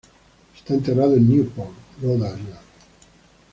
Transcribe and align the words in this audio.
Está 0.57 0.73
enterrado 0.73 1.13
en 1.15 1.29
Newport, 1.29 1.75
Rhode 2.01 2.25
Island. 2.27 2.57